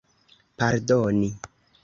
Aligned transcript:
pardoni 0.57 1.29